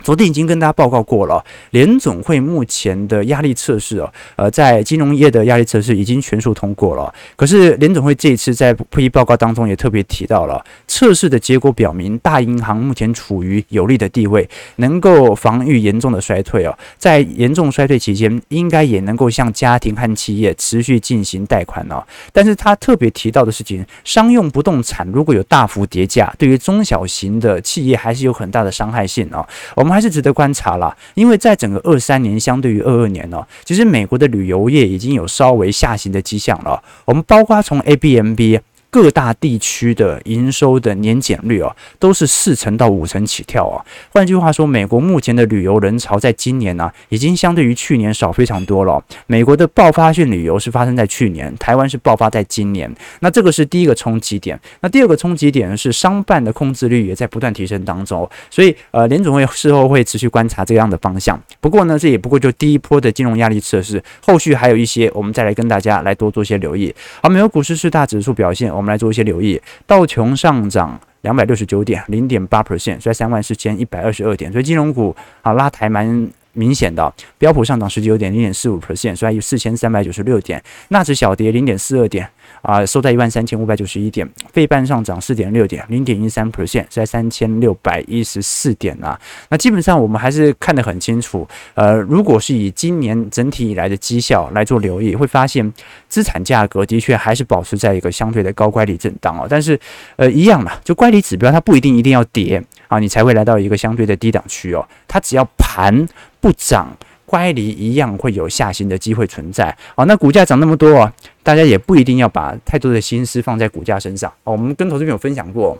[0.05, 7.11] 昨天已经跟大家报告过了，联总会目前的压力测试哦，呃，在金融业的压力测试已经全数通过了。
[7.35, 16.77] 可是联总会这一次在会议报告当中也特别提到了，测试的结果表明，大银行目前处于有利的地位，能够防御严重的衰退哦。
[16.99, 22.05] 在严重衰退期间，应该也能够向家庭和企业持续进行贷款哦。
[22.31, 29.43] 但是他特别提到的事情，商用不动产如果有大幅跌价，对于中小型的企业还是有很大的伤害性哦。
[29.75, 29.94] 我们。
[29.95, 36.83] 还是值得观察啦，因为在整个二三年相对于二二年呢，其实美国的旅游业已经有稍微下行的迹象了。
[37.05, 38.59] 我们包括从 ABMB。
[38.95, 43.83] 各大地区的营收的年减率哦，都是四成到五成起跳啊。
[44.13, 49.03] 换句话说，美国目前的旅游人潮在今年呢，已经相对于去年少非常多了。
[49.27, 52.89] 美国的爆发性旅游是发生在去年，台湾是爆发在今年。
[53.19, 54.57] 那这个是第一个冲击点。
[54.79, 58.25] 那第二个冲击点是商办的控制率也在不断提升当中。
[58.49, 61.37] 所以呃，联总会事后会持续观察这样的方向。
[61.59, 66.95] 不过呢，这也不过就第一波的金融压力测试，后续还有一些，我们再来跟大家来多做些留意。
[67.21, 68.84] 好，美国股市四大指数表现，我。
[68.85, 77.11] 我们来做一些留意，道琼上涨两百六十九点，零点八 percent，在三万四千一百二十二点，所以金融股啊拉抬蛮明显的。
[77.39, 82.29] 标普上涨十九点，零点四五 percent，所以四千三百九十六点，纳指小跌零点四二点。
[82.61, 89.19] 啊，收在一万三千五百九十一点，费半上涨四点六点，零点一三 percent，在三千六百一十四点啊。
[89.49, 91.47] 那基本上我们还是看得很清楚。
[91.73, 95.73] 呃，如果是以今年整体以来的绩效来做留意，会发现
[96.09, 99.47] 资产价格的确还是保持在一个相对的高乖离震荡哦。
[99.49, 99.79] 但是，
[100.15, 104.87] 呃，一样嘛，就乖离指标它不一定一定要跌啊，你才会来到一个相对的低档区哦。
[105.07, 106.07] 它只要盘
[106.39, 106.95] 不涨。
[107.35, 109.77] 乖离一样会有下行的机会存在。
[109.93, 111.11] 好，那股价涨那么多，
[111.43, 114.31] 大家也不一定要把太多的心思放在股价身上。
[114.45, 115.77] 哦，我们跟投资朋友分享过，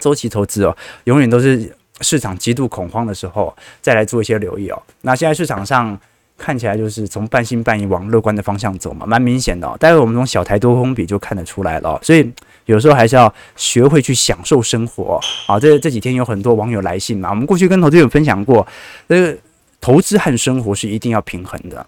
[0.00, 4.82] 周期投资哦，永远都是市场极度恐慌的时候再来做一些留意哦。
[5.02, 5.96] 那现在市场上
[6.36, 9.72] 看起来就是从半信半疑往乐观的方向走嘛，蛮明显的。
[9.78, 11.96] 待会我们从小台多空比就看得出来了。
[12.02, 12.28] 所以
[12.66, 15.20] 有时候还是要学会去享受生活。
[15.46, 18.66] 好，这这几天有很多网友来信嘛，我们过去跟投资有分享过
[19.08, 19.38] 这个。
[19.82, 21.86] 投资和生活是一定要平衡的。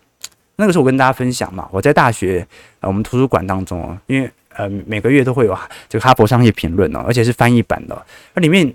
[0.57, 2.47] 那个时候我跟大家分享嘛，我在大学
[2.81, 8.07] 呃我们图书馆当中，因为呃每个月都会有这个哈佛商业评论哦，而且是翻译版的。
[8.35, 8.73] 那里面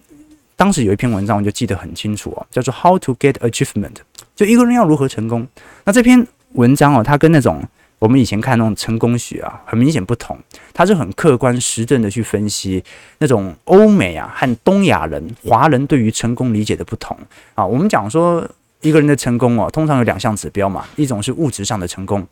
[0.56, 3.96] 当时有一篇文章我就记得很清楚哦，叫做 How to Get Achievement，
[4.36, 5.48] 就一个人要如何成功。
[5.86, 7.64] 那这篇文章哦，它跟那种
[7.98, 10.38] 我们以前看那种成功学啊，很明显不同。
[10.74, 12.84] 它是很客观实证的去分析
[13.20, 17.18] 那种欧美啊和东亚人华人对于成功理解的不同
[17.56, 17.66] 啊。
[17.66, 18.46] 我们讲说。
[18.82, 22.26] 一个人的成功哦，通常有两项指标嘛，一种是物质上的成功，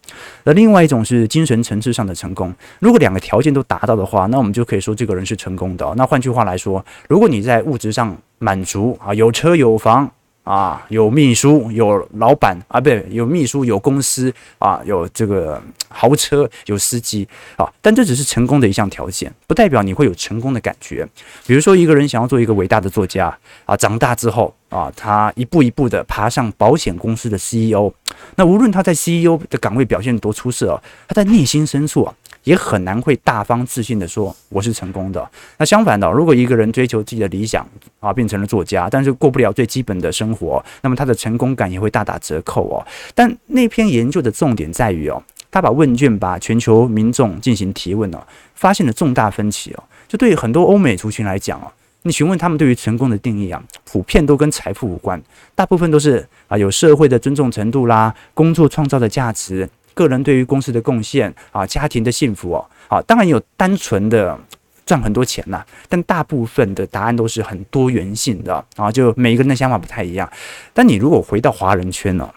[0.43, 2.53] 而另外一种是精神层次上的成功。
[2.79, 5.93] 如果两个条件都达到的话，那我们就可以说这个人是成功的。
[5.95, 10.09] 那换句话来说，如果你在物质上满足啊，有车有房。
[10.47, 21.05] 啊，有秘书，有老板啊，不对，有秘书，有公司啊，有这个豪车，有司机啊，但这只是成功的一项条件，不代表你会有成功的感觉。
[21.45, 27.91] 比如说，一个人想要做一个伟大的作家啊，长大之后啊，他一步一步的爬上保险公司的 CEO，
[28.35, 32.13] 那无论他在 CEO 的岗位表现多出色哦，他在内心深处啊。
[32.43, 35.29] 也很难会大方自信地说我是成功的。
[35.57, 37.67] 那相反的，如果一个人追求自己的理想
[37.99, 42.79] 啊，变成了作家，但是过不了最基本的生活，那么他的成功感也会大打折扣哦。
[43.13, 48.19] 但那篇研究的重点在于哦，他把问卷把全球民众进行提问哦，
[48.55, 49.83] 发现了重大分歧哦。
[50.07, 51.67] 就对很多欧美族群来讲哦，
[52.07, 55.21] 你询问他们对于成功的定义啊，普遍都跟财富无关，
[55.53, 59.69] 大部分都是啊有社会的尊重程度啦，工作创造的价值。
[59.93, 64.39] 个人对于公司的贡献啊，家庭的幸福哦，啊，当然有单纯的
[64.85, 70.31] 赚很多钱呐，但大部分的答案都是很多元性的啊，就每一个人的想法不太一样。
[70.71, 72.31] 但你如果回到华人圈呢，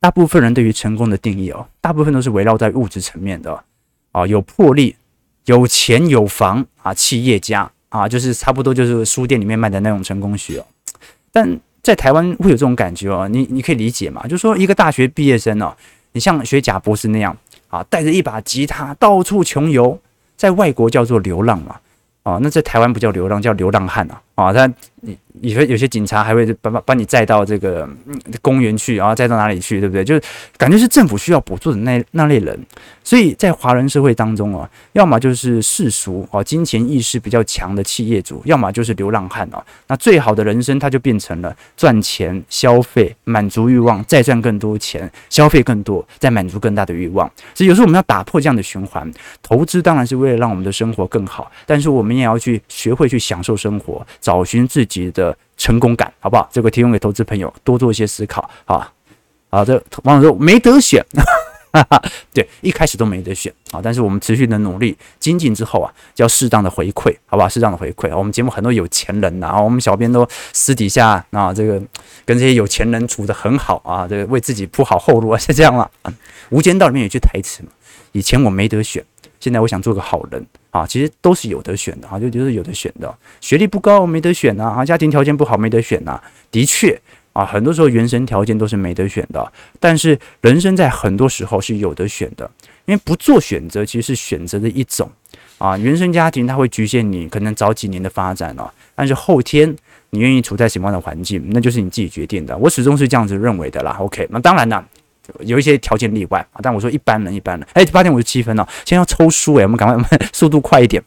[0.00, 3.64] 大部分人对于成功的定义哦，大部分都是围绕在物质层面的
[4.12, 4.96] 啊，有魄力、
[5.46, 10.66] 有钱、有房啊，企业家啊，就是差不多就是书店里面卖的那种成功学哦。
[11.32, 14.22] 但在台湾会有这种感觉哦，你你可以理解嘛？
[14.24, 15.74] 就是说一个大学毕业生哦。
[16.12, 17.36] 你像学贾博士那样
[17.68, 20.00] 啊，带着一把吉他到处穷游，
[20.34, 21.76] 在外国叫做流浪嘛，
[22.22, 25.18] 啊，那在台湾不叫流浪，叫流浪汉啊，啊，他你。
[25.38, 27.86] 你说有些警察还会把把把你载到这个
[28.40, 30.02] 公园去，然后载到哪里去，对不对？
[30.02, 30.22] 就是
[30.56, 32.58] 感觉是政府需要补助的那那类人，
[33.04, 39.62] 所以在华人社会当中啊，要么就是世俗啊，金钱意识比较强的企业主，要么就是流浪汉啊。
[39.88, 47.30] 那最好的人生，他就变成了赚钱、消费、满足欲望，再赚更多钱，消费更多，再满足更大的欲望。
[47.54, 49.06] 所以有时候我们要打破这样的循环，
[49.42, 55.36] 投资当然是为了让我们的生活更好，但是我们也要去学会去享受生活，找寻自己的。
[55.58, 56.46] 成功感好不好？
[56.52, 58.92] 这个提供给投资朋友多做一些思考好啊！
[59.48, 61.02] 好，这网友说没得选，
[61.72, 63.80] 哈哈，对，一开始都没得选啊！
[63.82, 67.48] 但是我们持续的努力精进之后啊，就要适当的回馈，好不好？
[67.48, 68.16] 适当的回馈啊！
[68.18, 71.80] 我们节目很多有钱人呐，我们小编都私底下啊，这个
[72.26, 75.88] 跟这些有钱人处得很好啊，这个为自己铺好后路啊， 是这样吗？
[76.50, 77.70] 《无间道》里面有句台词嘛，
[78.12, 79.02] 以前我没得选，
[79.40, 80.46] 现在我想做个好人。
[80.76, 83.12] 啊，其实都是有得选的啊，就就是有得选的。
[83.40, 86.20] 学历不高没得选呐，啊，家庭条件不好没得选呐。
[86.50, 87.00] 的确
[87.32, 89.52] 啊，很多时候原生条件都是没得选的。
[89.80, 92.50] 但是人生在很多时候是有得选的，
[92.84, 95.10] 因为不做选择其实是选择的一种
[95.56, 95.78] 啊。
[95.78, 99.74] 原生家庭它会局限你可能早几年的发展哦，但是后天
[100.10, 102.54] 你愿意处在什么样的环境，那就是你自己决定的。
[102.58, 103.96] 我始终是这样子认为的啦。
[103.98, 104.84] OK，那当然了。
[105.40, 107.68] 有一些条件例外啊，但我说一般人，一般人。
[107.72, 111.02] 哎，八点五十七分了，先要抽书哎，我们赶快，我 们速度快一点。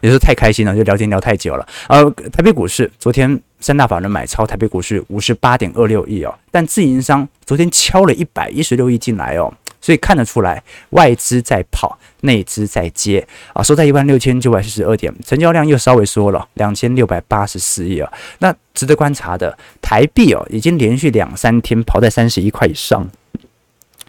[0.00, 1.66] 有时候太开心了，就聊天聊太久了。
[1.88, 9.52] 呃，台北股市昨天三大法人买超台北股市五十八点二六亿哦，但自营商昨天敲了一百一十六亿进来哦。
[9.80, 18.12] 所以看得出来，外资在跑，内资在接啊，收在一万六千九百四十二点，成交量又稍微缩了两千六百八十四亿啊。
[18.38, 23.08] 那值得观察的，台币哦，已经连续两三天跑在三十一块以上。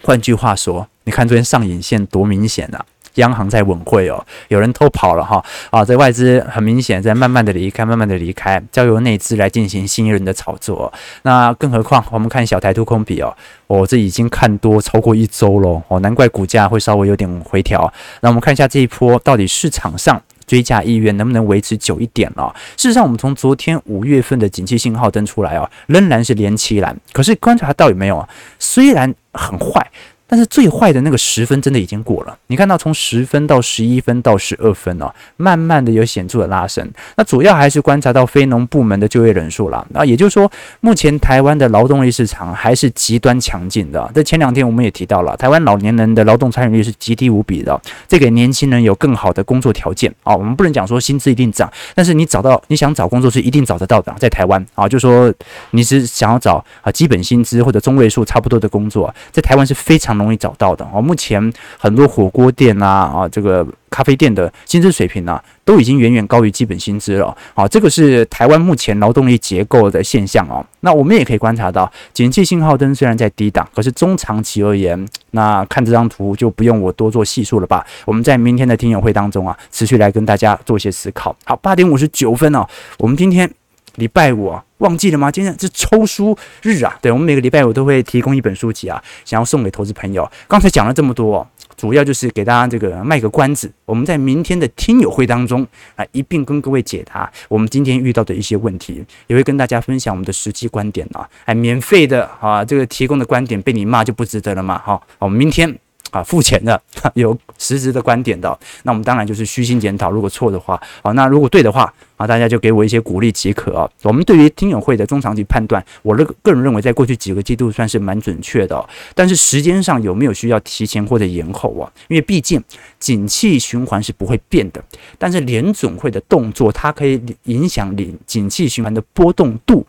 [0.03, 2.85] 换句话说，你看昨天上影线多明显啊！
[3.15, 5.83] 央行在稳会哦，有人偷跑了哈啊！
[5.83, 10.91] 这外资很明显在慢慢的离开，慢慢的离开，交由内资来进行新一轮的炒作。
[11.23, 13.35] 那更何况我们看小台突空比哦，
[13.67, 17.91] 哦，这已经看多超过一周了哦，难怪股价会稍微有点回调。
[18.21, 22.53] 那我们看一下这一波到底市场上追价意愿能不能维持久一点了？
[22.77, 26.97] 事实上，我们从昨天五月份的景气信号灯出来哦，仍然是连七蓝。
[27.11, 28.29] 可是观察到有没有啊？
[28.57, 29.85] 虽然很坏。
[30.31, 36.89] 但是最坏的那个十分真的已经过了，你看到从十分到十一分到十二分哦，慢慢的有显著的拉升。
[37.17, 39.85] 那主要还是观察到非农部门的就业人数了。
[39.89, 44.09] 那也就是说，目前台湾的劳动力市场还是极端强劲的。
[44.15, 50.33] 在前两天我们也提到了，台湾老年人的劳动参与率是极低无比的，这给年轻人有更好的工作条件啊。
[50.33, 55.33] 我们不能讲说薪资一定涨，但是你找到你想找工作是一定找得到的，在台湾啊，就说
[55.71, 60.20] 你是想要找啊基本薪资或者中位数差不多的工作，在台湾是非常。
[60.21, 67.35] 容易找到的哦，目前很多火锅店啊啊，这个咖啡店的薪资水平呢、啊，都已经远远高于基本薪资了。
[67.53, 70.65] 好，这个是台湾目前劳动力结构的现象哦。
[70.81, 77.85] 那我们也可以观察到，景气信号灯虽然在低档，可是中长期而言，那看这张图就不用我多做细数了吧？
[78.05, 81.35] 我们在明天的听友会当中啊，持续来跟大家做一些思考。
[81.43, 82.65] 好，八点五十九分哦，
[82.97, 83.49] 我们今天。
[83.95, 85.29] 礼拜五啊，忘记了吗？
[85.29, 86.97] 今天是抽书日啊！
[87.01, 90.29] 对，我们每个礼拜五都会提供一本书籍啊，想要送给投资朋友。
[90.47, 93.71] 刚才讲了这么多，主要就是给大家这个卖个关子。
[93.85, 101.27] 我们在明天的听友会当中啊，一并跟各位解答我们今天遇到的一些问题，也会跟大家分享我们的实际观点啊。
[101.45, 104.81] 哎，免费的啊，这个提供的观点被你骂就不值得了嘛！
[104.83, 105.77] 好，我们明天。
[106.11, 106.79] 啊，付钱的
[107.13, 110.11] 有实质的观点的，那我们当然就是虚心检讨。
[110.11, 113.89] 如果错的话，啊，那如果对的话，啊，大家就给我一些鼓励即可啊。
[114.03, 118.85] 我们对于听友会的中长期判断，我个个人认为，在过去几个季度算是蛮准确的。
[119.15, 121.89] 但是时间上有没有需要提前或者延后啊？
[122.09, 122.61] 因为毕竟
[122.99, 124.83] 景气循环是不会变的，
[125.17, 129.87] 但是联准会的动作，它可以影响景景气循环的波动度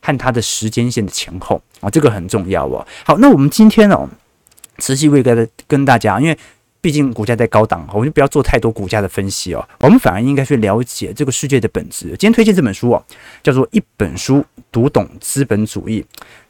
[0.00, 2.86] 和它的时间线的前后啊，这个很重要哦。
[3.04, 4.08] 好，那我们今天呢？
[4.78, 6.36] 持续会跟跟大家，因为
[6.80, 9.68] 毕竟股价在高档，我们就不要做太多股价的分析哦。
[9.80, 12.06] 我们反而应该去了解这个世界的本质。
[12.10, 13.02] 今天推荐这本书哦，
[13.42, 16.00] 叫做《一本书读懂资本主义》。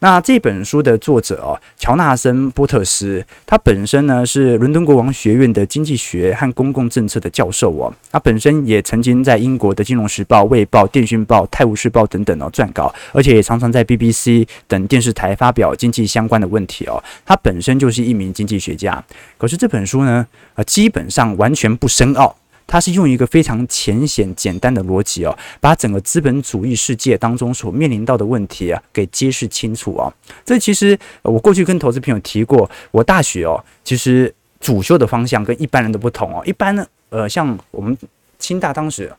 [0.00, 7.92] 那这本书的作者哦，乔纳森·波特斯，他本身呢是伦敦国王学院的经济学和公共政策的教授哦。
[8.12, 17.02] 他本身也曾经在英国的《金融时报》、《卫报》、《电讯报》、《泰晤士报》等等哦撰稿，而且也常常在 BBC 等电视台发表经济相关的问题哦。
[17.24, 19.02] 他本身就是一名经济学家。
[19.36, 20.17] 可是这本书呢，
[20.54, 22.36] 呃，基本上完全不深奥。
[22.70, 30.12] 它是用一个非常浅显简单的逻辑哦，把整个资本主义世界当中所面临到的问题啊给揭示清楚啊。
[30.44, 36.42] 这其实我过去跟投资朋友提过，我大学哦，其实主修的方向跟一般人都不同哦。
[36.44, 37.96] 一般呢，呃，像我们
[38.38, 39.10] 清大当时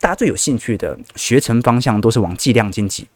[0.00, 3.06] 大家最有兴趣的学程方向都是往计量经济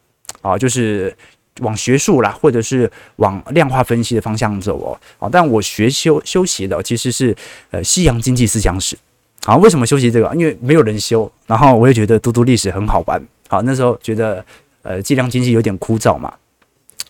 [0.42, 1.16] 啊，就是。
[1.60, 7.34] 往学术啦，或者是往量化分析的方向走哦，啊，但我学修修习的其实是
[7.70, 8.96] 呃西洋经济思想史，
[9.44, 10.34] 好，为什么修习这个？
[10.34, 14.44] 因为没有人修，然后我也觉得读读历史很好玩，好，那时候觉得
[14.82, 16.32] 呃计量经济有点枯燥嘛，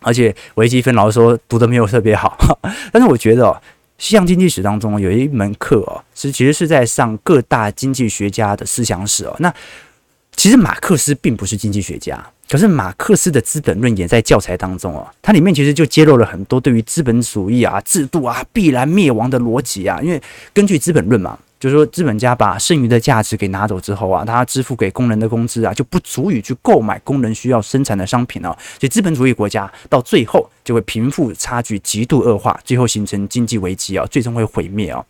[0.01, 2.37] 而且微积分老师说读的没有特别好，
[2.93, 3.63] 但是我觉得哦，
[3.99, 9.53] 西洋经济史当中有一门课哦，是其实是在上各大经济学家的思想史哦，那
[10.35, 12.25] 其实马克思并不是经济学家。
[12.51, 20.01] 可是马克思的《资本论》也在教材当中哦，它里面其实就揭露了很多对于资本主义啊、制度啊必然灭亡的逻辑啊。
[20.03, 20.21] 因为
[20.53, 28.51] 根据《资本论》嘛，就是说资本家把剩余的价值给拿走之后啊，他支付给工人的工资啊，就不足以去购买工人需要生产的商品啊。
[28.79, 35.05] 所以资本主义国家到最后就会贫富差距极度恶化，最后形成经济危机啊，最终会毁灭啊。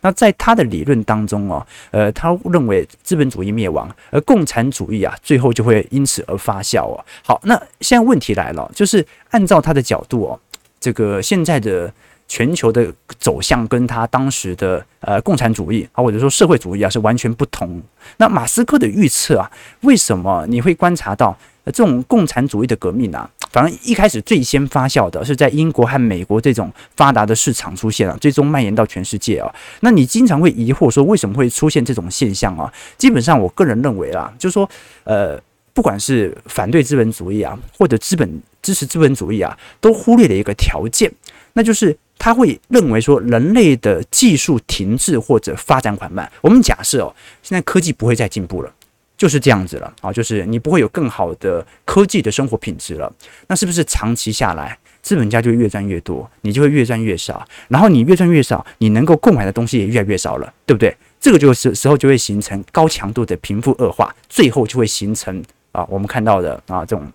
[0.00, 7.04] 那在他的理论当中哦，呃，他认为资本主义灭亡，而共产主义啊，最后就会因此而发酵哦。
[7.24, 10.40] 好，那现在问题来了，就是按照他的角度哦，
[10.78, 11.92] 这个现在的
[12.28, 17.80] 全球的走向跟他当时的呃共产主义啊，或者说社会主义啊，是完全不同。
[18.16, 19.50] 那马斯克的预测啊，
[19.82, 21.36] 为什么你会观察到
[21.66, 23.28] 这种共产主义的革命啊？
[23.52, 29.50] 反正一开始最先发酵的是在英国和美国这种发达的市场出现了，最终蔓延到全世界啊。
[29.80, 32.70] 那你经常会疑惑说，为什么会出现这种现象啊？
[32.98, 34.68] 基本上，我个人认为啊，就是说，
[35.04, 35.40] 呃，
[35.72, 41.10] 不管是反对资本主义啊，或者资本支持资本主义啊，都忽略了一个条件，
[41.56, 46.30] 那就是他会认为说，人类的技术停滞或者发展缓慢。
[46.42, 48.70] 我们假设哦，现在科技不会再进步了。
[49.16, 53.10] 就是这样子了啊，就是你不会有更好的科技的生活品质了。
[53.46, 57.42] 那是不是长期下来，资本家就越赚越多，你就会越赚越少？
[57.68, 60.94] 然后你越赚越少，你能够购买的东西也越来越少了，对不对？
[61.18, 65.42] 这个就是时候就会形成高强度的贫富恶化，最后就会形成
[65.72, 67.10] 啊，我们看到的啊这种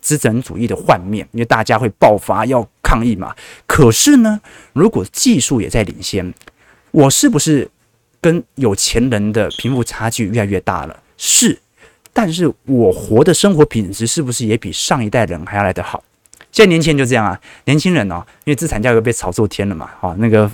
[0.00, 3.34] 资本主义的幻灭，因为大家会爆发要抗议嘛。
[3.66, 4.40] 可是呢，
[4.72, 6.32] 如果技术也在领先，
[6.90, 7.70] 我是不是
[8.20, 11.02] 跟有钱人的贫富差距越来越大了？
[11.16, 11.58] 是，
[12.12, 16.02] 但是我活的生活品质是不是也比上一代人还要来得好？
[16.50, 20.50] 现在年轻人就这样啊，年轻人哦，因为资产价格被炒作天了嘛，好，那个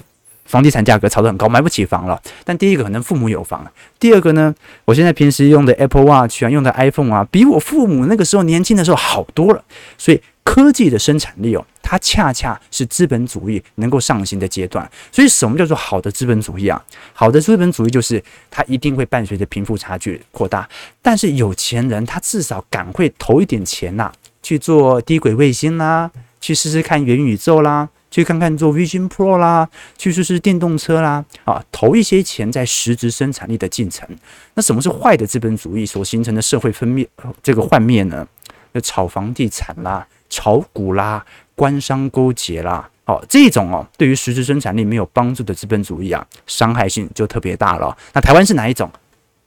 [0.46, 2.20] 房地产价格炒得很高，买不起房了。
[2.44, 3.66] 但第一个可能父母有房，
[3.98, 4.54] 第二个呢，
[4.84, 9.64] 我现在平时用的 Apple Watch 啊，用的 iPhone 啊，比我父母那个时候年轻的时候好多了，
[9.98, 10.20] 所以。
[10.46, 14.88] 科技的生产力哦，它恰恰是资本主义能够上行的阶段。
[15.10, 16.80] 所以，什么叫做好的资本主义啊？
[17.12, 20.66] 好的资本主义就是它一定会伴随着贫富差距扩大，
[21.02, 26.08] 但是有钱人他至少赶快投一点钱呐、去做低轨卫星啦，
[26.40, 34.08] 去试试看元宇宙啦，去看看做 Vision Pro 啦，去试试电动车啦，啊，投一些钱在实质生产力的进程。
[34.54, 37.08] 那什么是坏的资本主义所形成的社会分灭
[37.42, 38.26] 这个幻灭呢？
[38.72, 40.06] 就炒房地产啦。
[40.28, 47.96] 炒股啦，官商勾结啦，哦，这种哦，对于实质生产力没有帮助的资本主义啊，伤害性就特别大了。
[48.12, 48.90] 那台湾是哪一种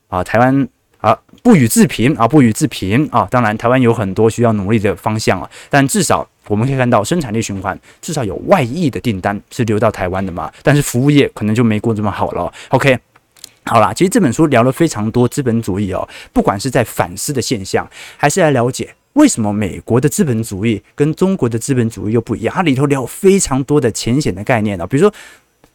[0.07, 0.23] 啊？
[0.23, 0.65] 台湾
[0.99, 3.27] 啊，不予置评啊，不予置评啊。
[3.31, 10.51] 当然，台湾有很多需要努力的方向啊，但至少我们可以看到生产力循环，至少有外溢的订单是流到台湾的嘛。
[10.61, 12.51] 但是服务业可能就没过这么好了。
[12.69, 12.97] OK，
[13.65, 18.93] 好啦，其实这本书聊了非常多资本主义哦，不管是在反思的现象，还是来了解。
[19.13, 22.53] 为什么美国的资本主义跟中国的资本主义又不一样？
[22.53, 25.13] 它里头聊非常多的浅显的概念啊，比如说，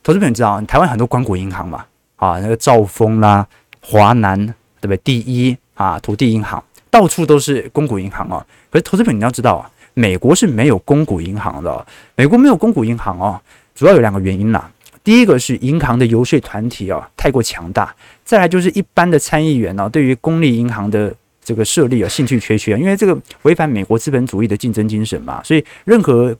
[0.02, 1.84] 投资朋友知道，台湾很多光股银行嘛，
[2.16, 3.46] 啊，那个兆丰啦、
[3.80, 5.00] 华南，对不对？
[5.02, 8.44] 第一啊，土地银行，到处都是公股银行啊。
[8.70, 11.86] 可是投资品你要知道啊，美国是没有公股银行的。
[12.14, 13.40] 美国没有公股银行哦，
[13.74, 14.70] 主要有两个原因啦。
[15.02, 17.94] 第一个是银行的游说团体啊太过强大，
[18.24, 21.14] 再来就是一般的参议员呢，对于公立银行的。
[21.46, 26.34] 这个设立有兴趣缺缺，因为这个违反美国资本主义的竞争精神嘛，所以任何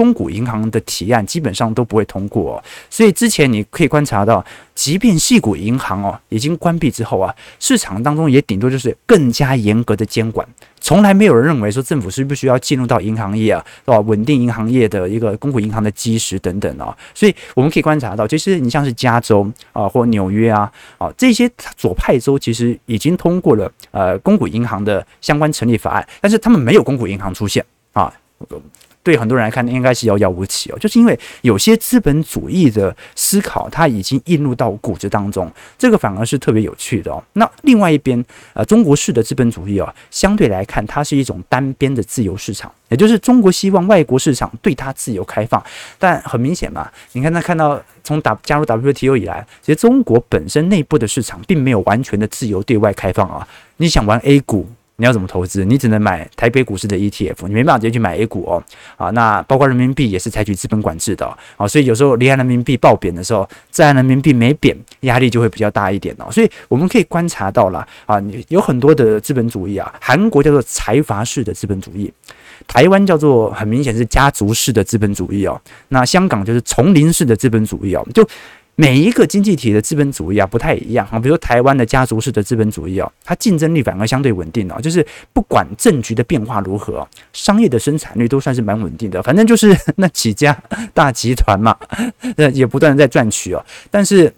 [0.00, 2.62] 公股银行的提案基本上都不会通过。
[2.88, 4.42] 所以之前你可以观察到，
[4.74, 10.48] 即便系股银行哦已经关闭之后啊，市场当中也顶多就是更加严格的监管。
[10.80, 14.00] 从来没有人认为说政府是不需要进入到银行业啊，是吧？
[14.00, 21.46] 稳定银行业的一个公股银行的基石等等啊，所以我们可以观察到，其实你像是加州啊或纽约啊啊这些
[21.76, 28.10] 左派州，其实已经通过了呃公股银行的相关成立法案，但是他们没有公股银行出现啊。
[29.02, 37.22] 对很多人来看应该是遥遥无期哦，就是因为有些资本主义的思考，它已经映入到骨子当中，这个反而是特别有趣的哦。
[37.32, 38.22] 那另外一边，
[38.52, 45.62] 呃，中国式的资本主义哦，相对来看，它是一种单边的自由市场，也就是中国希望外国市场对它自由开放，
[45.98, 53.46] 但很明显嘛，你看他看到从打加入 WTO 以来，其实中国本身内部的市场并没有完全的自由对外开放啊。
[53.78, 54.68] 你想玩 A 股？
[55.00, 55.64] 你要怎么投资？
[55.64, 58.62] 你只能买台北股市的 ETF，你没办法直接去买 A 股哦。
[58.98, 61.26] 啊，那包括人民币也是采取资本管制的
[61.56, 66.30] 啊，所以有时候离岸人民币暴贬的时候，在岸人民币没贬，压力就会比较大一点哦。
[66.30, 72.12] 所以我们可以观察到了啊，有很多的资本主义啊，韩国叫做财阀式的资本主义，
[72.68, 78.22] 台湾叫做很明显是家族式的资本主义哦，那香港就是丛林式的资本主义哦，就。
[78.76, 89.22] 每一个经济体的资本主义啊不太一样啊，比如说台湾的家族式的资本主义哦，它竞争力反而相对稳定哦，就是不管政局的变化如何，商业的生产率都算是蛮稳定的。
[89.22, 90.56] 反正就是 那几家
[90.94, 91.76] 大集团嘛，
[92.36, 94.32] 呃，也不断的在赚取哦，但是。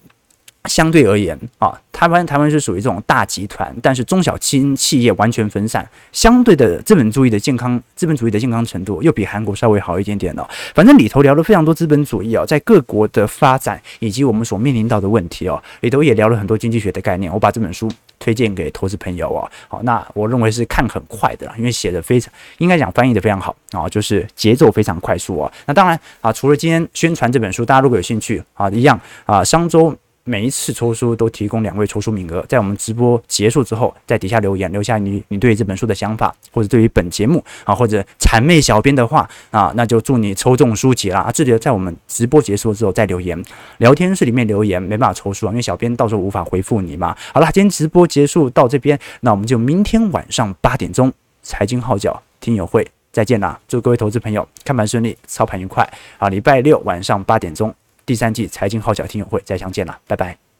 [0.68, 10.48] 相对而言啊，台湾台湾是属于这种大集团，但是中小企企业完全分散，相对的资本主义的健康，资本主义的健康程度又比韩国稍微好一点点哦。
[10.74, 17.32] 反正里头聊了非常多资本主义哦，在各国的发展以及我们所面临到的问题哦，里头也聊了很多经济学的概念。
[17.32, 17.90] 我把这本书
[18.20, 19.50] 推荐给投资朋友哦。
[19.66, 25.52] 好，那我认为是看很快的，因为写的非常应该讲翻译的非常好啊，就是节奏非常快速哦。
[25.66, 29.92] 那当然啊，除了今天宣传这本书，大家如果有兴趣啊，一样啊，商周。
[30.24, 41.32] 每一次抽书都提供两位抽书名额，在我们直播结束之后，在底下留言，留下你你对这本书的想法，或者对于本节目啊，或者谄媚小编的话啊，那就祝你抽中书籍了啊！
[41.32, 43.42] 记得在我们直播结束之后再留言，
[43.78, 47.16] 聊天室里面留言没办法抽书啊，因为小编到时候无法回复你嘛。
[47.34, 51.12] 好了，今天直播结束到这边，那我们就明天晚上八点钟
[51.42, 53.58] 财经号角听友会再见啦！
[53.66, 55.82] 祝各位投资朋友看盘顺利，操盘愉快
[56.18, 56.28] 啊！
[56.28, 57.74] 礼拜六晚上八点钟。
[58.04, 60.51] 第三季财经号角听友会再相见了，拜拜。